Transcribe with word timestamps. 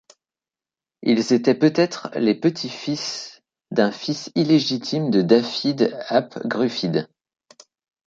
Ils 1.03 1.31
étaient 1.31 1.53
peut-être 1.53 2.09
les 2.15 2.33
petits-fils 2.33 3.43
d'un 3.69 3.91
fils 3.91 4.31
illégitime 4.33 5.11
de 5.11 5.21
Dafydd 5.21 5.95
ap 6.07 6.39
Gruffydd. 6.47 7.07